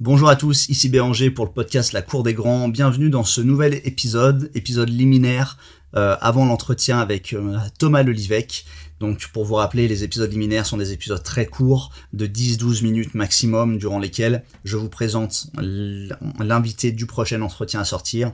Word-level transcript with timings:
Bonjour 0.00 0.28
à 0.28 0.36
tous, 0.36 0.68
ici 0.68 0.88
Béranger 0.88 1.28
pour 1.28 1.44
le 1.44 1.50
podcast 1.50 1.92
La 1.92 2.02
Cour 2.02 2.22
des 2.22 2.32
Grands. 2.32 2.68
Bienvenue 2.68 3.10
dans 3.10 3.24
ce 3.24 3.40
nouvel 3.40 3.80
épisode, 3.82 4.48
épisode 4.54 4.90
liminaire 4.90 5.58
euh, 5.96 6.16
avant 6.20 6.46
l'entretien 6.46 7.00
avec 7.00 7.32
euh, 7.32 7.58
Thomas 7.80 8.04
Lelivec. 8.04 8.64
Donc 9.00 9.26
pour 9.32 9.44
vous 9.44 9.56
rappeler, 9.56 9.88
les 9.88 10.04
épisodes 10.04 10.30
liminaires 10.30 10.66
sont 10.66 10.76
des 10.76 10.92
épisodes 10.92 11.24
très 11.24 11.46
courts, 11.46 11.90
de 12.12 12.28
10-12 12.28 12.84
minutes 12.84 13.14
maximum, 13.14 13.76
durant 13.76 13.98
lesquels 13.98 14.44
je 14.62 14.76
vous 14.76 14.88
présente 14.88 15.48
l'invité 15.58 16.92
du 16.92 17.06
prochain 17.06 17.42
entretien 17.42 17.80
à 17.80 17.84
sortir, 17.84 18.32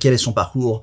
quel 0.00 0.14
est 0.14 0.18
son 0.18 0.32
parcours, 0.32 0.80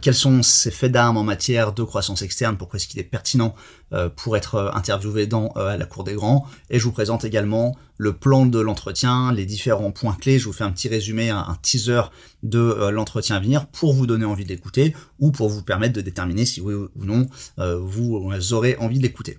quels 0.00 0.14
sont 0.14 0.42
ses 0.42 0.70
faits 0.70 0.92
d'armes 0.92 1.16
en 1.16 1.24
matière 1.24 1.72
de 1.72 1.82
croissance 1.82 2.22
externe, 2.22 2.56
pourquoi 2.56 2.78
est-ce 2.78 2.86
qu'il 2.86 3.00
est 3.00 3.04
pertinent 3.04 3.54
euh, 3.92 4.08
pour 4.08 4.36
être 4.36 4.54
euh, 4.56 4.70
interviewé 4.72 5.26
dans 5.26 5.52
euh, 5.56 5.76
la 5.76 5.86
Cour 5.86 6.04
des 6.04 6.14
Grands, 6.14 6.46
et 6.70 6.78
je 6.78 6.84
vous 6.84 6.92
présente 6.92 7.24
également 7.24 7.76
le 7.96 8.12
plan 8.12 8.46
de 8.46 8.60
l'entretien, 8.60 9.32
les 9.32 9.46
différents 9.46 9.90
points 9.90 10.16
clés, 10.20 10.38
je 10.38 10.46
vous 10.46 10.52
fais 10.52 10.64
un 10.64 10.72
petit 10.72 10.88
résumé, 10.88 11.30
un, 11.30 11.56
teaser 11.62 12.02
de 12.42 12.88
l'entretien 12.90 13.36
à 13.36 13.40
venir 13.40 13.66
pour 13.66 13.92
vous 13.92 14.06
donner 14.06 14.24
envie 14.24 14.44
d'écouter 14.44 14.94
ou 15.20 15.30
pour 15.30 15.48
vous 15.48 15.62
permettre 15.62 15.94
de 15.94 16.00
déterminer 16.00 16.44
si 16.44 16.60
oui 16.60 16.74
ou 16.74 17.04
non 17.04 17.28
vous 17.56 18.52
aurez 18.52 18.76
envie 18.78 18.98
d'écouter. 18.98 19.38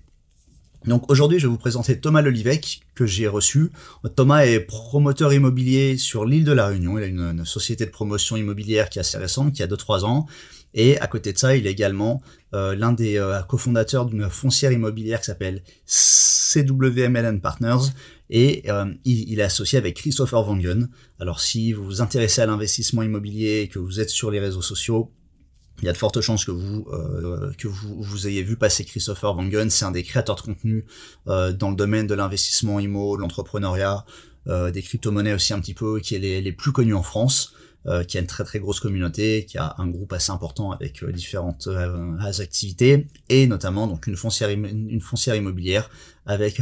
Donc 0.85 1.09
aujourd'hui, 1.09 1.39
je 1.39 1.47
vais 1.47 1.51
vous 1.51 1.57
présenter 1.57 1.99
Thomas 1.99 2.21
Lelivec, 2.21 2.81
que 2.93 3.05
j'ai 3.05 3.27
reçu. 3.27 3.71
Thomas 4.15 4.45
est 4.45 4.59
promoteur 4.59 5.33
immobilier 5.33 5.97
sur 5.97 6.25
l'île 6.25 6.43
de 6.43 6.51
la 6.51 6.67
Réunion. 6.67 6.97
Il 6.97 7.03
a 7.03 7.07
une, 7.07 7.45
société 7.45 7.85
de 7.85 7.91
promotion 7.91 8.35
immobilière 8.35 8.89
qui 8.89 8.99
est 8.99 9.01
assez 9.01 9.17
récente, 9.17 9.53
qui 9.53 9.63
a 9.63 9.67
2-3 9.67 10.03
ans. 10.03 10.25
Et 10.73 10.99
à 10.99 11.07
côté 11.07 11.31
de 11.33 11.37
ça, 11.37 11.55
il 11.55 11.67
est 11.67 11.71
également 11.71 12.21
euh, 12.53 12.75
l'un 12.75 12.93
des 12.93 13.17
euh, 13.17 13.41
cofondateurs 13.43 14.05
d'une 14.05 14.29
foncière 14.29 14.71
immobilière 14.71 15.19
qui 15.19 15.27
s'appelle 15.27 15.61
CWMLN 15.85 17.39
Partners. 17.41 17.91
Et 18.29 18.63
euh, 18.69 18.91
il, 19.05 19.39
est 19.39 19.43
associé 19.43 19.77
avec 19.77 19.95
Christopher 19.95 20.41
Vangen. 20.41 20.89
Alors 21.19 21.39
si 21.39 21.73
vous 21.73 21.83
vous 21.83 22.01
intéressez 22.01 22.41
à 22.41 22.47
l'investissement 22.47 23.03
immobilier 23.03 23.61
et 23.61 23.67
que 23.67 23.79
vous 23.79 23.99
êtes 23.99 24.09
sur 24.09 24.31
les 24.31 24.39
réseaux 24.39 24.61
sociaux, 24.61 25.11
il 25.81 25.85
y 25.85 25.89
a 25.89 25.93
de 25.93 25.97
fortes 25.97 26.21
chances 26.21 26.45
que 26.45 26.51
vous 26.51 26.87
euh, 26.93 27.51
que 27.57 27.67
vous, 27.67 28.01
vous 28.01 28.27
ayez 28.27 28.43
vu 28.43 28.55
passer 28.55 28.85
Christopher 28.85 29.35
Wangen. 29.35 29.69
C'est 29.69 29.85
un 29.85 29.91
des 29.91 30.03
créateurs 30.03 30.35
de 30.35 30.41
contenu 30.41 30.85
euh, 31.27 31.51
dans 31.51 31.69
le 31.69 31.75
domaine 31.75 32.07
de 32.07 32.13
l'investissement 32.13 32.79
immo, 32.79 33.17
de 33.17 33.21
l'entrepreneuriat, 33.21 34.05
euh, 34.47 34.71
des 34.71 34.81
crypto-monnaies 34.81 35.33
aussi 35.33 35.53
un 35.53 35.59
petit 35.59 35.73
peu, 35.73 35.99
qui 35.99 36.15
est 36.15 36.41
les 36.41 36.51
plus 36.51 36.71
connus 36.71 36.93
en 36.93 37.03
France. 37.03 37.53
Euh, 37.85 38.05
qui 38.05 38.17
a 38.17 38.21
une 38.21 38.27
très 38.27 38.45
très 38.45 38.59
grosse 38.59 38.79
communauté, 38.79 39.45
qui 39.45 39.57
a 39.57 39.75
un 39.77 39.87
groupe 39.87 40.13
assez 40.13 40.31
important 40.31 40.71
avec 40.71 41.03
euh, 41.03 41.11
différentes 41.11 41.67
euh, 41.67 42.17
activités, 42.39 43.07
et 43.27 43.45
notamment 43.45 43.87
donc 43.87 44.07
une 44.07 44.15
foncière, 44.15 44.49
une 44.49 45.01
foncière 45.01 45.35
immobilière 45.35 45.89
avec 46.25 46.61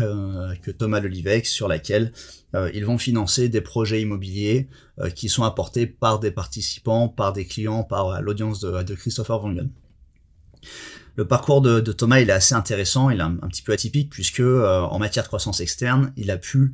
que 0.64 0.72
Thomas 0.72 1.00
Lelivec, 1.00 1.46
sur 1.46 1.68
laquelle 1.68 2.12
ils 2.74 2.84
vont 2.84 2.98
financer 2.98 3.48
des 3.48 3.62
projets 3.62 4.02
immobiliers 4.02 4.68
qui 5.14 5.30
sont 5.30 5.44
apportés 5.44 5.86
par 5.86 6.20
des 6.20 6.32
participants, 6.32 7.08
par 7.08 7.32
des 7.32 7.46
clients, 7.46 7.84
par 7.84 8.24
l'audience 8.24 8.60
de, 8.60 8.82
de, 8.82 8.96
Christopher 8.96 9.44
Wangen. 9.44 9.70
Le 11.16 11.28
parcours 11.28 11.62
de, 11.62 11.80
Thomas 11.92 12.22
il 12.22 12.32
est 12.32 12.34
assez 12.34 12.56
intéressant, 12.56 13.12
il 13.12 13.20
est 13.20 13.24
un, 13.24 13.36
petit 13.36 13.62
peu 13.62 13.72
atypique 13.72 14.10
puisque 14.10 14.42
en 14.42 14.98
matière 14.98 15.26
de 15.26 15.28
croissance 15.28 15.60
externe, 15.60 16.12
il 16.18 16.32
a 16.32 16.38
pu 16.38 16.74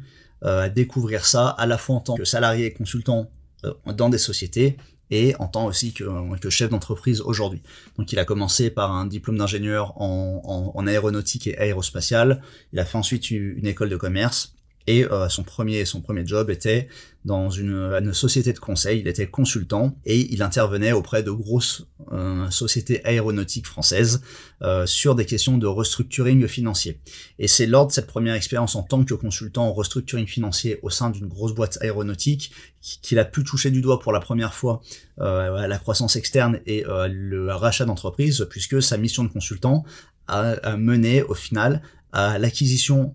découvrir 0.73 1.25
ça 1.25 1.49
à 1.49 1.65
la 1.65 1.77
fois 1.77 1.97
en 1.97 1.99
tant 1.99 2.15
que 2.15 2.23
salarié 2.23 2.67
et 2.67 2.73
consultant 2.73 3.29
euh, 3.29 3.36
dans 3.85 4.09
des 4.09 4.17
sociétés 4.17 4.77
et 5.09 5.35
en 5.39 5.47
tant 5.47 5.65
aussi 5.65 5.93
que, 5.93 6.37
que 6.37 6.49
chef 6.49 6.69
d'entreprise 6.69 7.21
aujourd'hui. 7.21 7.61
Donc 7.97 8.11
il 8.11 8.19
a 8.19 8.25
commencé 8.25 8.69
par 8.69 8.91
un 8.91 9.05
diplôme 9.05 9.37
d'ingénieur 9.37 9.99
en, 10.01 10.71
en, 10.75 10.87
aéronautique 10.87 11.47
et 11.47 11.57
aérospatiale, 11.57 12.41
il 12.73 12.79
a 12.79 12.85
fait 12.85 12.97
ensuite 12.97 13.31
une 13.31 13.65
école 13.65 13.89
de 13.89 13.95
commerce, 13.95 14.53
et 14.87 15.03
euh, 15.05 15.29
son 15.29 15.43
premier 15.43 15.85
son 15.85 16.01
premier 16.01 16.25
job 16.25 16.49
était 16.49 16.87
dans 17.25 17.49
une, 17.49 18.13
société 18.13 18.53
de 18.53 18.59
conseil. 18.59 19.01
Il 19.01 19.07
était 19.09 19.27
consultant 19.27 19.97
et 20.05 20.33
il 20.33 20.41
intervenait 20.41 20.93
auprès 20.93 21.23
de 21.23 21.31
grosses 21.31 21.85
euh, 22.13 22.49
sociétés 22.49 23.03
aéronautiques 23.03 23.67
françaises 23.67 24.21
euh, 24.61 24.85
sur 24.85 25.13
des 25.13 25.25
questions 25.25 25.57
de 25.57 25.67
restructuring 25.67 26.47
financier. 26.47 27.01
Et 27.37 27.49
c'est 27.49 27.65
lors 27.65 27.85
de 27.87 27.91
cette 27.91 28.07
première 28.07 28.33
expérience 28.33 28.77
en 28.77 28.83
tant 28.83 29.03
que 29.03 29.13
consultant 29.13 29.67
en 29.67 29.73
restructuring 29.73 30.25
financier 30.25 30.79
au 30.83 30.89
sein 30.89 31.09
d'une 31.09 31.27
grosse 31.27 31.53
boîte 31.53 31.77
aéronautique 31.81 32.51
qu'il 32.79 33.19
a 33.19 33.25
pu 33.25 33.43
toucher 33.43 33.71
du 33.71 33.81
doigt 33.81 33.99
pour 33.99 34.13
la 34.13 34.21
première 34.21 34.53
fois 34.53 34.81
la 35.17 35.77
croissance 35.79 36.15
externe 36.15 36.61
et 36.65 36.85
le 36.87 37.51
rachat 37.51 37.83
d'entreprise, 37.83 38.47
puisque 38.49 38.81
sa 38.81 38.97
mission 38.97 39.23
de 39.25 39.29
consultant 39.29 39.83
a 40.27 40.77
mené 40.77 41.23
au 41.23 41.33
final 41.33 41.81
à 42.13 42.37
l'acquisition 42.37 43.13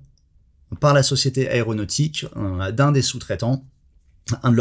par 0.80 0.94
la 0.94 1.02
société 1.02 1.48
aéronautique 1.48 2.26
euh, 2.36 2.72
d'un 2.72 2.92
des 2.92 3.02
sous-traitants 3.02 3.64
un 4.44 4.52
de 4.52 4.56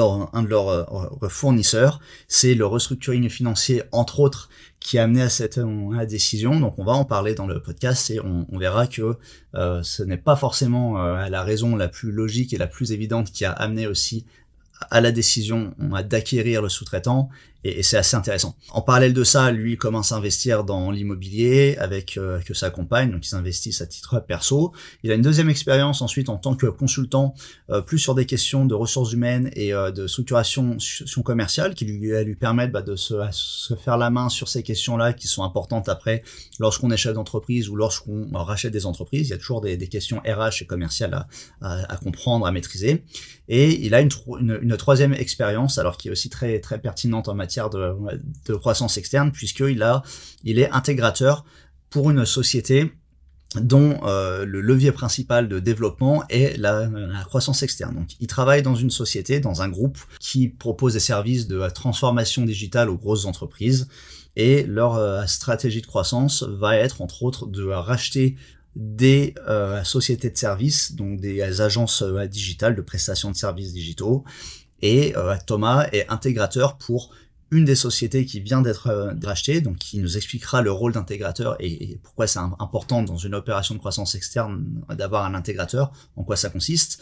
leurs 0.47 0.69
euh, 0.69 1.29
fournisseurs, 1.29 1.99
c'est 2.27 2.55
le 2.55 2.66
restructuring 2.66 3.29
financier 3.29 3.83
entre 3.91 4.19
autres 4.19 4.49
qui 4.79 4.97
a 4.97 5.03
amené 5.03 5.22
à 5.22 5.29
cette 5.29 5.59
euh, 5.59 6.05
décision. 6.05 6.59
Donc 6.59 6.79
on 6.79 6.83
va 6.83 6.94
en 6.94 7.05
parler 7.05 7.35
dans 7.35 7.45
le 7.45 7.61
podcast 7.61 8.09
et 8.09 8.19
on, 8.19 8.57
verra 8.57 8.88
que 8.88 9.17
ce 9.53 10.03
n'est 10.03 10.17
pas 10.17 10.35
forcément 10.35 10.97
la 10.97 11.44
raison 11.44 11.75
la 11.75 11.88
plus 11.88 12.11
logique 12.11 12.53
et 12.53 12.57
la 12.57 12.67
plus 12.67 12.91
évidente 12.91 13.31
qui 13.31 13.45
a 13.45 13.51
amené 13.51 13.85
aussi 13.85 14.25
à 14.89 14.99
la 14.99 15.11
décision 15.11 15.75
d'acquérir 16.09 16.63
le 16.63 16.69
sous-traitant 16.69 17.29
et, 17.63 17.83
c'est 17.83 17.97
assez 17.97 18.16
intéressant. 18.16 18.55
En 18.72 18.81
parallèle 18.81 19.13
de 19.13 19.23
ça, 19.23 19.51
lui 19.51 19.77
commence 19.77 20.11
à 20.11 20.16
investir 20.16 20.63
dans 20.63 20.91
l'immobilier 20.91 21.77
avec 21.77 22.17
euh, 22.17 22.39
que 22.41 22.53
sa 22.53 22.69
compagne, 22.69 23.11
donc 23.11 23.27
ils 23.27 23.35
investissent 23.35 23.81
à 23.81 23.85
titre 23.85 24.19
perso. 24.19 24.72
Il 25.03 25.11
a 25.11 25.16
une 25.16 25.22
deuxième 25.22 25.49
expérience 25.49 26.01
ensuite 26.01 26.29
en 26.29 26.38
tant 26.38 26.55
que 26.55 26.67
consultant, 26.67 27.35
euh, 27.69 27.81
plus 27.81 27.99
sur 27.99 28.16
des 28.16 28.25
questions 28.25 28.66
de 28.66 28.73
ressources 28.73 29.13
humaines 29.13 29.51
et 29.53 29.73
euh, 29.73 29.91
de 29.91 30.07
structuration 30.07 30.77
commerciale 31.23 31.75
qui 31.75 31.85
lui, 31.85 32.11
lui 32.23 32.35
permettent 32.35 32.72
bah, 32.72 32.81
de 32.81 32.95
se, 32.95 33.13
faire 33.83 33.97
la 33.97 34.09
main 34.09 34.29
sur 34.29 34.47
ces 34.47 34.63
questions-là 34.63 35.13
qui 35.13 35.28
sont 35.28 35.43
importantes 35.43 35.89
après 35.89 36.23
lorsqu'on 36.59 36.89
est 36.91 36.97
chef 36.97 37.13
d'entreprise 37.13 37.69
ou 37.69 37.75
lorsqu'on 37.75 38.29
rachète 38.33 38.73
des 38.73 38.85
entreprises. 38.85 39.28
Il 39.28 39.31
y 39.31 39.33
a 39.33 39.38
toujours 39.38 39.61
des, 39.61 39.78
questions 39.91 40.22
RH 40.25 40.61
et 40.61 40.66
commerciales 40.66 41.28
à, 41.61 41.97
comprendre, 41.97 42.45
à 42.45 42.51
maîtriser. 42.51 43.03
Et 43.49 43.85
il 43.85 43.93
a 43.93 43.99
une, 43.99 44.09
une, 44.39 44.59
une 44.61 44.78
troisième 44.78 45.13
expérience, 45.13 45.78
alors 45.78 45.97
qui 45.97 46.07
est 46.07 46.11
aussi 46.11 46.29
très 46.29 46.59
très 46.59 46.79
pertinente 46.79 47.28
en 47.28 47.35
matière 47.35 47.50
de, 47.69 48.53
croissance 48.56 48.97
externe, 48.97 49.31
puisqu'il 49.31 49.85
il 50.44 50.59
est 50.59 50.72
intégrateur 50.72 51.45
pour 51.89 52.09
une 52.09 52.25
société 52.25 52.91
dont 53.56 54.00
euh, 54.03 54.45
le 54.45 54.62
levier 54.62 54.91
principal 54.91 55.50
de 55.50 55.59
développement 55.59 56.23
est 56.29 56.57
la, 56.57 56.90
croissance 57.25 57.63
externe. 57.63 57.95
Donc, 57.95 58.09
il 58.19 58.28
travaille 58.28 58.61
dans 58.61 58.75
une 58.75 58.90
société, 58.90 59.40
dans 59.40 59.61
un 59.61 59.69
groupe 59.69 59.97
qui 60.19 60.47
propose 60.47 60.94
des 60.94 61.00
services 61.00 61.47
de 61.47 61.67
transformation 61.69 62.45
digitale 62.45 62.90
aux 62.90 62.97
grosses 62.97 63.25
entreprises, 63.25 63.88
et 64.38 64.63
leur 64.63 64.95
euh, 64.95 65.25
stratégie 65.25 65.81
de 65.81 65.88
croissance 65.88 66.44
va 66.44 66.78
être 66.78 67.01
entre 67.01 67.23
autres 67.23 67.47
de 67.47 67.66
racheter 67.66 68.38
des 68.78 69.35
euh, 69.50 69.84
sociétés 69.84 70.29
de 70.29 70.38
services, 70.38 70.95
donc 70.95 71.19
des 71.19 71.59
agences 71.59 72.03
digitales 72.29 72.75
de 72.75 72.81
prestation 72.81 73.31
de 73.31 73.35
services 73.35 73.73
digitaux, 73.73 74.23
et 74.81 75.13
Thomas 75.45 75.88
est 75.91 76.07
intégrateur 76.09 76.78
pour 76.78 77.11
une 77.51 77.66
des 77.66 77.75
sociétés 77.75 78.25
qui 78.25 78.39
vient 78.39 78.62
d'être 78.62 78.88
euh, 78.88 79.13
rachetée, 79.23 79.62
donc 79.62 79.78
qui 79.78 80.00
nous 80.00 80.17
expliquera 80.17 80.62
le 80.62 80.72
rôle 80.72 80.94
d'intégrateur 80.94 81.56
et, 81.59 82.00
pourquoi 82.01 82.28
c'est 82.28 82.39
important 82.39 83.03
dans 83.03 83.17
une 83.17 83.35
opération 83.35 83.75
de 83.75 83.79
croissance 83.79 84.16
externe 84.16 84.66
d'avoir 84.89 85.25
un 85.25 85.35
intégrateur, 85.35 85.91
en 86.16 86.23
quoi 86.23 86.38
ça 86.38 86.50
consiste, 86.50 87.01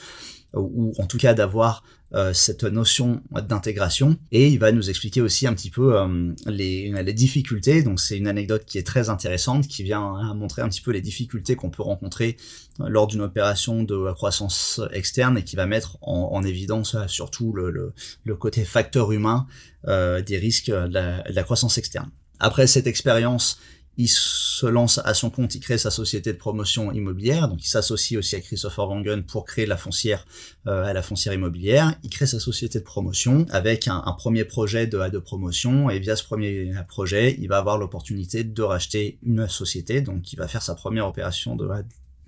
ou 0.53 0.93
en 0.97 1.05
tout 1.05 1.17
cas 1.17 1.35
d'avoir 1.35 1.83
euh, 2.13 2.33
cette 2.33 2.63
notion 2.63 3.21
d'intégration. 3.31 4.17
Et 4.31 4.47
il 4.47 4.57
va 4.57 4.71
nous 4.71 4.89
expliquer 4.89 5.21
aussi 5.21 5.45
un 5.45 5.53
petit 5.53 5.69
peu 5.69 5.95
euh, 5.95 6.33
les, 6.47 7.13
difficultés. 7.13 7.83
Donc 7.83 7.99
c'est 7.99 8.17
une 8.17 8.27
anecdote 8.27 8.65
qui 8.65 8.79
est 8.79 8.83
très 8.83 9.09
intéressante, 9.09 9.67
qui 9.67 9.83
vient 9.83 10.01
hein, 10.01 10.33
montrer 10.33 10.63
un 10.63 10.69
petit 10.69 10.81
peu 10.81 10.91
les 10.91 11.01
difficultés 11.01 11.55
qu'on 11.55 11.69
peut 11.69 11.83
rencontrer 11.83 12.37
lors 12.79 13.05
d'une 13.05 13.21
opération 13.21 13.83
de 13.83 14.11
croissance 14.13 14.81
externe 14.91 15.37
et 15.37 15.43
qui 15.43 15.55
va 15.55 15.67
mettre 15.67 15.97
en, 16.01 16.29
en 16.31 16.43
évidence 16.43 16.95
surtout 17.07 17.53
le, 17.53 17.93
côté 18.35 18.65
facteur 18.65 19.11
humain 19.11 19.45
euh, 19.87 20.21
des 20.21 20.37
risques 20.37 20.71
de 20.71 21.31
la 21.31 21.43
croissance 21.43 21.77
externe. 21.77 22.09
Après 22.39 22.67
cette 22.67 22.87
expérience, 22.87 23.59
il 23.99 24.07
se 24.07 24.65
lance 24.65 25.01
à 25.03 25.13
son 25.13 25.29
compte, 25.29 25.55
il 25.55 25.59
crée 25.59 25.77
sa 25.77 25.91
société 25.91 26.31
de 26.31 26.37
promotion 26.37 26.93
immobilière, 26.93 27.49
donc 27.49 27.61
il 27.61 27.67
s'associe 27.67 28.17
aussi 28.17 28.37
à 28.37 28.39
Christopher 28.39 28.87
Wangen 28.87 29.23
pour 29.23 29.43
créer 29.43 29.65
la 29.65 29.75
foncière 29.75 30.25
euh, 30.67 30.85
à 30.85 30.93
la 30.93 31.01
foncière 31.01 31.33
immobilière. 31.33 31.93
Il 32.03 32.09
crée 32.09 32.25
sa 32.25 32.39
société 32.39 32.79
de 32.79 32.85
promotion 32.85 33.45
avec 33.51 33.89
un, 33.89 33.99
premier 34.17 34.45
projet 34.45 34.87
de, 34.87 35.09
de 35.09 35.17
promotion. 35.19 35.89
Et 35.89 35.99
via 35.99 36.15
ce 36.15 36.23
premier 36.23 36.71
projet, 36.87 37.35
il 37.39 37.49
va 37.49 37.57
avoir 37.57 37.77
l'opportunité 37.77 38.45
de 38.45 38.61
racheter 38.61 39.19
une 39.21 39.49
société, 39.49 39.99
donc 39.99 40.31
il 40.31 40.37
va 40.37 40.47
faire 40.47 40.61
sa 40.61 40.75
première 40.75 41.05
opération 41.05 41.57
de, 41.57 41.67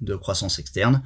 de 0.01 0.15
croissance 0.15 0.59
externe. 0.59 1.01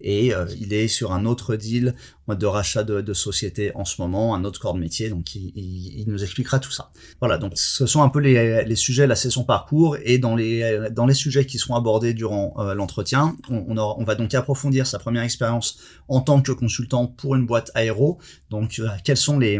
Et 0.00 0.32
euh, 0.32 0.46
il 0.60 0.72
est 0.72 0.86
sur 0.86 1.12
un 1.12 1.24
autre 1.24 1.56
deal 1.56 1.94
de 2.28 2.46
rachat 2.46 2.84
de, 2.84 3.12
société 3.14 3.72
en 3.74 3.84
ce 3.84 4.00
moment, 4.00 4.34
un 4.34 4.44
autre 4.44 4.60
corps 4.60 4.74
de 4.74 4.78
métier, 4.78 5.08
donc 5.08 5.34
il, 5.34 5.50
il, 5.56 6.04
nous 6.08 6.22
expliquera 6.22 6.58
tout 6.58 6.70
ça. 6.70 6.90
Voilà, 7.20 7.38
donc 7.38 7.52
ce 7.56 7.86
sont 7.86 8.02
un 8.02 8.10
peu 8.10 8.20
les, 8.20 8.76
sujets, 8.76 9.06
là 9.06 9.16
c'est 9.16 9.30
son 9.30 9.44
parcours, 9.44 9.96
et 10.04 10.18
dans 10.18 10.36
les, 10.36 10.88
dans 10.92 11.06
les 11.06 11.14
sujets 11.14 11.46
qui 11.46 11.58
seront 11.58 11.74
abordés 11.74 12.12
durant 12.12 12.54
euh, 12.58 12.74
l'entretien, 12.74 13.34
on, 13.48 14.04
va 14.04 14.14
donc 14.14 14.34
approfondir 14.34 14.86
sa 14.86 14.98
première 14.98 15.22
expérience 15.22 15.78
en 16.06 16.20
tant 16.20 16.42
que 16.42 16.52
consultant 16.52 17.06
pour 17.06 17.34
une 17.34 17.46
boîte 17.46 17.70
aéro, 17.74 18.18
donc 18.50 18.78
euh, 18.78 18.88
quelles 19.04 19.16
sont 19.16 19.38
les, 19.38 19.58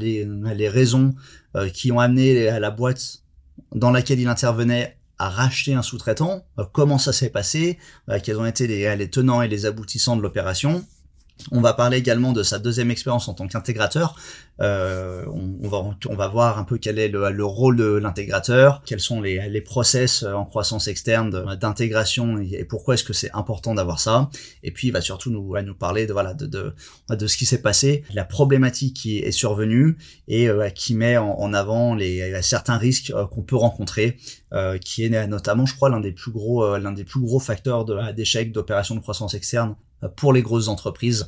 les, 0.00 0.26
les 0.54 0.68
raisons 0.68 1.14
qui 1.72 1.92
ont 1.92 2.00
amené 2.00 2.48
à 2.48 2.60
la 2.60 2.70
boîte 2.70 3.22
dans 3.74 3.90
laquelle 3.90 4.20
il 4.20 4.28
intervenait 4.28 4.98
à 5.18 5.28
racheter 5.30 5.74
un 5.74 5.82
sous-traitant, 5.82 6.44
euh, 6.58 6.64
comment 6.72 6.98
ça 6.98 7.12
s'est 7.12 7.30
passé, 7.30 7.78
euh, 8.08 8.18
quels 8.22 8.38
ont 8.38 8.46
été 8.46 8.66
les, 8.66 8.94
les 8.96 9.10
tenants 9.10 9.42
et 9.42 9.48
les 9.48 9.66
aboutissants 9.66 10.16
de 10.16 10.22
l'opération, 10.22 10.84
on 11.52 11.60
va 11.60 11.74
parler 11.74 11.98
également 11.98 12.32
de 12.32 12.42
sa 12.42 12.58
deuxième 12.58 12.90
expérience 12.90 13.28
en 13.28 13.34
tant 13.34 13.46
qu'intégrateur. 13.46 14.16
Euh, 14.60 15.24
on, 15.62 15.68
va, 15.68 15.84
on 16.08 16.14
va 16.14 16.28
voir 16.28 16.58
un 16.58 16.64
peu 16.64 16.78
quel 16.78 16.98
est 16.98 17.08
le, 17.08 17.44
rôle 17.44 17.76
de 17.76 17.92
l'intégrateur, 17.96 18.82
quels 18.84 19.00
sont 19.00 19.20
les, 19.20 19.48
les 19.48 19.60
process 19.60 20.22
en 20.22 20.44
croissance 20.44 20.88
externe 20.88 21.56
d'intégration 21.56 22.38
et 22.38 22.64
pourquoi 22.64 22.94
est-ce 22.94 23.04
que 23.04 23.12
c'est 23.12 23.30
important 23.32 23.74
d'avoir 23.74 24.00
ça. 24.00 24.30
Et 24.62 24.70
puis 24.70 24.88
il 24.88 24.92
va 24.92 25.00
surtout 25.00 25.30
nous, 25.30 25.54
nous 25.60 25.74
parler 25.74 26.06
de, 26.06 26.12
voilà, 26.12 26.34
de, 26.34 26.46
de, 26.46 26.74
de 27.10 27.26
ce 27.26 27.36
qui 27.36 27.46
s'est 27.46 27.62
passé, 27.62 28.04
la 28.12 28.24
problématique 28.24 28.94
qui 28.94 29.18
est 29.18 29.30
survenue 29.30 29.96
et 30.28 30.48
euh, 30.48 30.68
qui 30.70 30.94
met 30.94 31.16
en, 31.16 31.52
avant 31.52 31.94
les, 31.94 32.40
certains 32.42 32.78
risques 32.78 33.10
euh, 33.10 33.26
qu'on 33.26 33.42
peut 33.42 33.56
rencontrer, 33.56 34.16
euh, 34.52 34.78
qui 34.78 35.04
est 35.04 35.26
notamment, 35.26 35.66
je 35.66 35.74
crois, 35.74 35.88
l'un 35.88 36.00
des 36.00 36.12
plus 36.12 36.32
gros, 36.32 36.76
l'un 36.78 36.92
des 36.92 37.04
plus 37.04 37.20
gros 37.20 37.40
facteurs 37.40 37.84
d'échec 38.14 38.52
d'opérations 38.52 38.94
de 38.94 39.00
croissance 39.00 39.34
externe 39.34 39.76
pour 40.16 40.32
les 40.32 40.42
grosses 40.42 40.68
entreprises. 40.68 41.26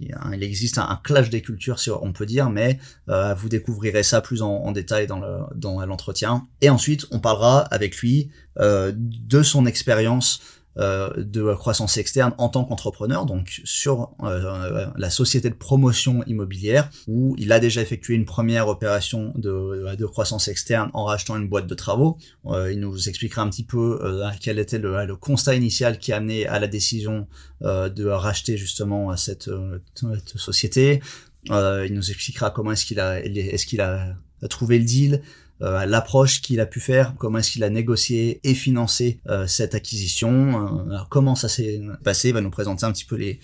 Il 0.00 0.42
existe 0.42 0.78
un, 0.78 1.00
clash 1.02 1.30
des 1.30 1.40
cultures, 1.40 1.78
si 1.80 1.90
on 1.90 2.12
peut 2.12 2.26
dire, 2.26 2.50
mais 2.50 2.78
euh, 3.08 3.34
vous 3.34 3.48
découvrirez 3.48 4.02
ça 4.02 4.20
plus 4.20 4.42
en, 4.42 4.70
détail 4.72 5.06
dans 5.06 5.84
l'entretien. 5.84 6.46
et 6.60 6.68
ensuite, 6.68 7.06
on 7.10 7.20
parlera 7.20 7.60
avec 7.60 7.96
lui 7.98 8.30
euh, 8.58 8.92
de 8.94 9.42
son 9.42 9.66
expérience 9.66 10.40
de 10.76 11.54
croissance 11.54 11.96
externe 11.96 12.34
en 12.38 12.48
tant 12.48 12.64
qu'entrepreneur, 12.64 13.24
donc 13.24 13.62
sur 13.64 14.10
euh, 14.22 14.86
la 14.96 15.10
société 15.10 15.48
de 15.48 15.54
promotion 15.54 16.22
immobilière, 16.24 16.90
où 17.06 17.34
il 17.38 17.52
a 17.52 17.60
déjà 17.60 17.80
effectué 17.80 18.14
une 18.14 18.26
première 18.26 18.68
opération 18.68 19.32
de, 19.36 19.94
de 19.94 20.06
croissance 20.06 20.48
externe 20.48 20.90
en 20.92 21.04
rachetant 21.04 21.36
une 21.36 21.48
boîte 21.48 21.66
de 21.66 21.74
travaux. 21.74 22.18
Euh, 22.46 22.72
il 22.72 22.80
nous 22.80 23.08
expliquera 23.08 23.42
un 23.42 23.48
petit 23.48 23.64
peu 23.64 24.00
quel 24.40 24.58
était 24.58 24.78
le, 24.78 25.06
le, 25.06 25.16
constat 25.16 25.54
initial 25.54 25.98
qui 25.98 26.12
a 26.12 26.16
amené 26.16 26.46
à 26.46 26.58
la 26.58 26.66
décision 26.66 27.26
de 27.62 28.06
racheter 28.06 28.56
justement 28.58 29.16
cette, 29.16 29.50
cette 29.94 30.38
société. 30.38 31.00
il 31.48 31.90
nous 31.90 32.10
expliquera 32.10 32.50
comment 32.50 32.72
est-ce 32.72 32.84
qu'il 32.84 33.00
a, 33.00 33.20
est-ce 33.20 33.66
qu'il 33.66 33.80
a 33.80 34.14
trouvé 34.48 34.78
le 34.78 34.84
deal, 34.84 35.22
euh, 35.62 35.86
l'approche 35.86 36.42
qu'il 36.42 36.60
a 36.60 36.66
pu 36.66 36.80
faire, 36.80 37.14
comment 37.16 37.38
est-ce 37.38 37.50
qu'il 37.50 37.64
a 37.64 37.70
négocié 37.70 38.40
et 38.44 38.52
financé 38.52 39.20
euh, 39.28 39.46
cette 39.46 39.74
acquisition, 39.74 40.86
euh, 40.90 40.98
comment 41.08 41.34
ça 41.34 41.48
s'est 41.48 41.80
passé, 42.04 42.28
il 42.28 42.34
va 42.34 42.42
nous 42.42 42.50
présenter 42.50 42.84
un 42.84 42.92
petit 42.92 43.06
peu 43.06 43.16
les, 43.16 43.40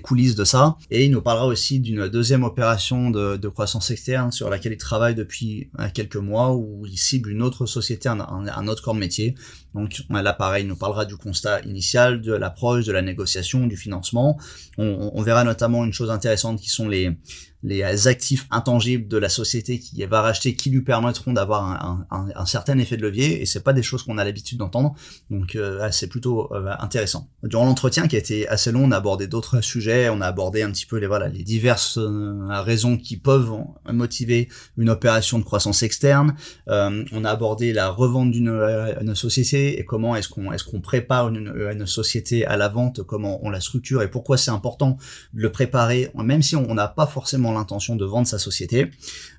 coulisses 0.00 0.34
de 0.34 0.44
ça, 0.44 0.76
et 0.90 1.06
il 1.06 1.10
nous 1.10 1.22
parlera 1.22 1.46
aussi 1.46 1.80
d'une 1.80 2.08
deuxième 2.08 2.44
opération 2.44 3.10
de, 3.10 3.48
croissance 3.48 3.90
externe 3.90 4.32
sur 4.32 4.50
laquelle 4.50 4.72
il 4.72 4.78
travaille 4.78 5.14
depuis 5.14 5.70
quelques 5.94 6.16
mois, 6.16 6.54
où 6.54 6.84
il 6.86 6.98
cible 6.98 7.30
une 7.30 7.40
autre 7.40 7.66
société, 7.66 8.08
un, 8.08 8.20
un 8.20 8.68
autre 8.68 8.82
corps 8.82 8.94
de 8.94 8.98
métier. 8.98 9.34
Donc 9.74 10.02
là, 10.08 10.32
pareil, 10.32 10.64
il 10.64 10.68
nous 10.68 10.76
parlera 10.76 11.04
du 11.04 11.16
constat 11.16 11.60
initial, 11.62 12.20
de 12.20 12.32
l'approche, 12.32 12.84
de 12.84 12.92
la 12.92 13.02
négociation, 13.02 13.66
du 13.66 13.76
financement. 13.76 14.38
On, 14.78 15.22
verra 15.22 15.44
notamment 15.44 15.84
une 15.84 15.92
chose 15.92 16.10
intéressante 16.10 16.60
qui 16.60 16.70
sont 16.70 16.88
les 16.88 17.16
les 17.64 18.08
actifs 18.08 18.46
intangibles 18.50 19.08
de 19.08 19.16
la 19.16 19.30
société 19.30 19.78
qui 19.78 20.04
va 20.04 20.20
racheter, 20.20 20.54
qui 20.54 20.68
lui 20.68 20.82
permettront 20.82 21.32
d'avoir 21.32 22.06
un, 22.10 22.46
certain 22.46 22.78
effet 22.78 22.98
de 22.98 23.02
levier, 23.02 23.40
et 23.40 23.46
c'est 23.46 23.62
pas 23.62 23.72
des 23.72 23.82
choses 23.82 24.02
qu'on 24.02 24.18
a 24.18 24.24
l'habitude 24.24 24.58
d'entendre, 24.58 24.94
donc 25.30 25.56
euh, 25.56 25.88
c'est 25.90 26.08
plutôt 26.08 26.52
euh, 26.52 26.74
intéressant. 26.78 27.30
Durant 27.42 27.64
l'entretien 27.64 28.06
qui 28.06 28.16
a 28.16 28.18
été 28.18 28.46
assez 28.48 28.70
long, 28.70 28.84
on 28.84 28.90
a 28.90 28.98
abordé 28.98 29.26
d'autres 29.26 29.62
sujets, 29.62 30.10
on 30.10 30.20
a 30.20 30.26
abordé 30.26 30.60
un 30.62 30.70
petit 30.70 30.84
peu 30.84 30.98
les 30.98 31.06
voilà 31.06 31.28
les 31.28 31.42
diverses 31.42 31.96
euh, 31.96 32.60
raisons 32.60 32.98
qui 32.98 33.16
peuvent 33.16 33.50
motiver 33.90 34.48
une 34.76 34.90
opération 34.90 35.38
de 35.38 35.44
croissance 35.44 35.82
externe. 35.82 36.36
on 36.66 37.24
a 37.24 37.30
abordé 37.30 37.72
la 37.72 37.88
revente 37.88 38.30
d'une 38.30 39.14
société 39.14 39.63
et 39.68 39.84
comment 39.84 40.16
est-ce 40.16 40.28
qu'on 40.28 40.80
prépare 40.80 41.28
une, 41.28 41.52
une, 41.72 41.86
société 41.86 42.46
à 42.46 42.56
la 42.56 42.68
vente, 42.68 43.02
comment 43.02 43.44
on 43.44 43.50
la 43.50 43.60
structure 43.60 44.02
et 44.02 44.10
pourquoi 44.10 44.36
c'est 44.36 44.50
important 44.50 44.96
de 45.32 45.42
le 45.42 45.52
préparer, 45.52 46.10
même 46.14 46.42
si 46.42 46.56
on 46.56 46.74
n'a 46.74 46.88
pas 46.88 47.06
forcément 47.06 47.52
l'intention 47.52 47.96
de 47.96 48.04
vendre 48.04 48.26
sa 48.26 48.38
société. 48.38 48.90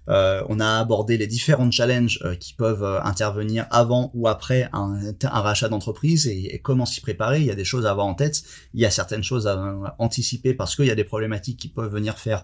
Euh, 0.07 0.43
on 0.49 0.59
a 0.59 0.77
abordé 0.79 1.17
les 1.17 1.27
différents 1.27 1.69
challenges 1.71 2.19
euh, 2.23 2.35
qui 2.35 2.53
peuvent 2.53 2.83
euh, 2.83 3.01
intervenir 3.01 3.65
avant 3.71 4.11
ou 4.13 4.27
après 4.27 4.69
un, 4.71 4.99
rachat 5.23 5.67
d'entreprise 5.67 6.27
et, 6.27 6.59
comment 6.63 6.85
s'y 6.85 7.01
préparer. 7.01 7.39
Il 7.39 7.45
y 7.45 7.51
a 7.51 7.55
des 7.55 7.65
choses 7.65 7.85
à 7.85 7.91
avoir 7.91 8.05
en 8.05 8.13
tête, 8.13 8.43
il 8.73 8.81
y 8.81 8.85
a 8.85 8.91
certaines 8.91 9.23
choses 9.23 9.47
à 9.47 9.95
anticiper 9.97 10.53
parce 10.53 10.75
qu'il 10.75 10.85
y 10.85 10.91
a 10.91 10.95
des 10.95 11.03
problématiques 11.03 11.59
qui 11.59 11.69
peuvent 11.69 11.91
venir 11.91 12.19
faire 12.19 12.43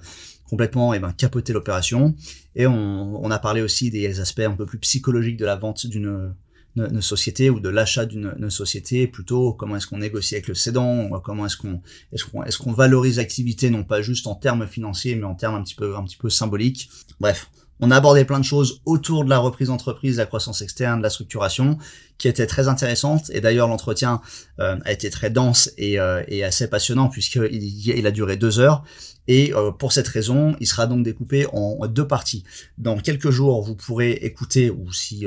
complètement 0.50 0.94
eh 0.94 1.00
ben, 1.00 1.14
capoter 1.14 1.54
l'opération. 1.54 2.16
Et 2.56 2.68
on, 2.68 3.32
a 3.32 3.40
parlé 3.40 3.62
aussi 3.62 3.90
des 3.90 4.20
aspects 4.20 4.40
un 4.40 4.52
peu 4.52 4.66
plus 4.66 4.80
psychologiques 4.80 5.38
de 5.38 5.46
la 5.46 5.56
vente 5.56 5.88
d'une 5.88 6.34
une 6.76 7.02
société 7.02 7.50
ou 7.50 7.60
de 7.60 7.70
l'achat 7.70 8.06
d'une 8.06 8.50
société, 8.50 9.08
plutôt 9.08 9.54
comment 9.54 9.76
est-ce 9.76 9.88
qu'on 9.88 9.98
négocie 9.98 10.36
avec 10.36 10.48
le 10.48 10.56
cédant, 10.56 11.10
comment 11.24 11.46
est-ce 11.46 11.58
qu'on 11.58 11.82
est-ce 12.14 12.26
qu'on 12.26 12.44
est-ce 12.44 12.58
qu'on 12.58 12.72
valorise 12.72 13.18
l'activité 13.18 13.70
non 13.70 13.84
pas 13.84 14.02
juste 14.02 14.28
en 14.28 14.36
termes 14.36 14.68
financiers 14.68 15.16
mais 15.16 15.26
en 15.26 15.36
termes 15.36 15.56
un 15.56 15.64
petit 15.64 15.76
peu 15.76 15.96
un 15.96 16.04
petit 16.04 16.18
peu 16.18 16.30
symboliques. 16.30 16.90
Bref, 17.20 17.50
on 17.82 17.90
a 17.90 17.98
abordé 17.98 18.24
plein 18.26 18.40
de 18.40 18.46
choses 18.46 18.82
autour 18.86 19.26
de 19.26 19.30
la 19.30 19.40
reprise 19.40 19.68
d'entreprise, 19.70 20.18
la 20.18 20.28
croissance 20.28 20.62
externe, 20.62 21.00
de 21.00 21.04
la 21.04 21.10
structuration, 21.10 21.80
qui 22.20 22.28
étaient 22.28 22.46
très 22.46 22.68
intéressantes. 22.68 23.32
Et 23.32 23.42
d'ailleurs, 23.42 23.68
l'entretien 23.68 24.22
euh, 24.60 24.78
a 24.86 24.92
été 24.92 25.10
très 25.10 25.32
dense 25.32 25.72
et, 25.78 26.00
euh, 26.00 26.24
assez 26.46 26.70
passionnant 26.70 27.10
puisqu'il 27.10 27.88
il 27.88 28.08
a 28.08 28.12
duré 28.12 28.38
deux 28.38 28.60
heures. 28.60 28.84
Et 29.28 29.54
euh, 29.54 29.72
pour 29.72 29.92
cette 29.92 30.08
raison, 30.08 30.56
il 30.60 30.68
sera 30.68 30.86
donc 30.86 31.04
découpé 31.04 31.48
en 31.54 31.88
deux 31.88 32.08
parties. 32.08 32.44
Dans 32.78 32.98
quelques 32.98 33.32
jours, 33.32 33.64
vous 33.64 33.76
pourrez 33.76 34.12
écouter, 34.12 34.70
ou 34.70 34.94
si 34.94 35.26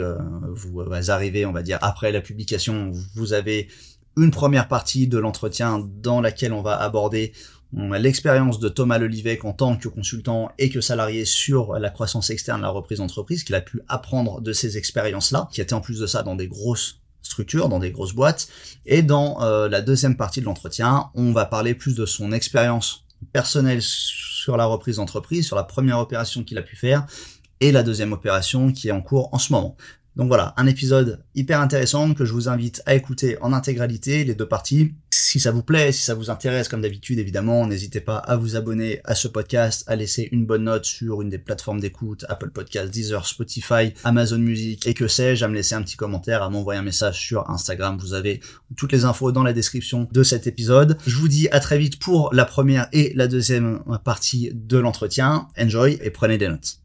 vous 0.50 0.82
arrivez, 1.10 1.46
on 1.46 1.52
va 1.52 1.62
dire, 1.62 1.78
après 1.82 2.12
la 2.12 2.20
publication, 2.20 2.92
vous 3.14 3.32
avez 3.32 3.68
une 4.16 4.30
première 4.30 4.68
partie 4.68 5.08
de 5.08 5.18
l'entretien 5.18 5.84
dans 6.00 6.20
laquelle 6.20 6.52
on 6.52 6.62
va 6.62 6.80
aborder 6.80 7.32
l'expérience 7.76 8.58
de 8.58 8.68
Thomas 8.68 8.98
Lelivec 8.98 9.44
en 9.44 9.52
tant 9.52 9.76
que 9.76 9.88
consultant 9.88 10.50
et 10.58 10.70
que 10.70 10.80
salarié 10.80 11.24
sur 11.24 11.74
la 11.74 11.90
croissance 11.90 12.30
externe, 12.30 12.62
la 12.62 12.68
reprise 12.68 12.98
d'entreprise, 12.98 13.44
qu'il 13.44 13.54
a 13.54 13.60
pu 13.60 13.80
apprendre 13.88 14.40
de 14.40 14.52
ces 14.52 14.76
expériences-là, 14.78 15.48
qui 15.52 15.60
étaient 15.60 15.74
en 15.74 15.80
plus 15.80 15.98
de 15.98 16.06
ça 16.06 16.22
dans 16.22 16.36
des 16.36 16.48
grosses 16.48 17.00
structures, 17.22 17.68
dans 17.68 17.78
des 17.78 17.90
grosses 17.90 18.14
boîtes. 18.14 18.48
Et 18.86 19.02
dans 19.02 19.42
euh, 19.42 19.68
la 19.68 19.80
deuxième 19.80 20.16
partie 20.16 20.40
de 20.40 20.44
l'entretien, 20.44 21.10
on 21.14 21.32
va 21.32 21.46
parler 21.46 21.74
plus 21.74 21.94
de 21.94 22.06
son 22.06 22.32
expérience 22.32 23.04
personnel 23.32 23.80
sur 23.82 24.56
la 24.56 24.66
reprise 24.66 24.96
d'entreprise, 24.96 25.46
sur 25.46 25.56
la 25.56 25.64
première 25.64 25.98
opération 25.98 26.44
qu'il 26.44 26.58
a 26.58 26.62
pu 26.62 26.76
faire, 26.76 27.06
et 27.60 27.72
la 27.72 27.82
deuxième 27.82 28.12
opération 28.12 28.72
qui 28.72 28.88
est 28.88 28.92
en 28.92 29.00
cours 29.00 29.32
en 29.32 29.38
ce 29.38 29.52
moment. 29.52 29.76
Donc 30.16 30.28
voilà, 30.28 30.54
un 30.56 30.66
épisode 30.68 31.24
hyper 31.34 31.60
intéressant 31.60 32.14
que 32.14 32.24
je 32.24 32.32
vous 32.32 32.48
invite 32.48 32.82
à 32.86 32.94
écouter 32.94 33.36
en 33.40 33.52
intégralité, 33.52 34.22
les 34.22 34.36
deux 34.36 34.46
parties. 34.46 34.94
Si 35.10 35.40
ça 35.40 35.50
vous 35.50 35.64
plaît, 35.64 35.90
si 35.90 36.02
ça 36.02 36.14
vous 36.14 36.30
intéresse, 36.30 36.68
comme 36.68 36.82
d'habitude, 36.82 37.18
évidemment, 37.18 37.66
n'hésitez 37.66 38.00
pas 38.00 38.18
à 38.18 38.36
vous 38.36 38.54
abonner 38.54 39.00
à 39.04 39.16
ce 39.16 39.26
podcast, 39.26 39.82
à 39.88 39.96
laisser 39.96 40.28
une 40.30 40.46
bonne 40.46 40.64
note 40.64 40.84
sur 40.84 41.20
une 41.20 41.30
des 41.30 41.38
plateformes 41.38 41.80
d'écoute, 41.80 42.24
Apple 42.28 42.50
Podcasts, 42.50 42.92
Deezer, 42.92 43.26
Spotify, 43.26 43.92
Amazon 44.04 44.38
Music 44.38 44.86
et 44.86 44.94
que 44.94 45.08
sais-je, 45.08 45.44
à 45.44 45.48
me 45.48 45.54
laisser 45.54 45.74
un 45.74 45.82
petit 45.82 45.96
commentaire, 45.96 46.44
à 46.44 46.50
m'envoyer 46.50 46.78
un 46.78 46.84
message 46.84 47.18
sur 47.18 47.50
Instagram. 47.50 47.98
Vous 47.98 48.14
avez 48.14 48.40
toutes 48.76 48.92
les 48.92 49.04
infos 49.04 49.32
dans 49.32 49.42
la 49.42 49.52
description 49.52 50.08
de 50.12 50.22
cet 50.22 50.46
épisode. 50.46 50.96
Je 51.06 51.16
vous 51.16 51.28
dis 51.28 51.48
à 51.48 51.58
très 51.58 51.78
vite 51.78 51.98
pour 51.98 52.32
la 52.32 52.44
première 52.44 52.86
et 52.92 53.12
la 53.16 53.26
deuxième 53.26 53.82
partie 54.04 54.52
de 54.54 54.78
l'entretien. 54.78 55.48
Enjoy 55.58 55.98
et 56.00 56.10
prenez 56.10 56.38
des 56.38 56.48
notes. 56.48 56.83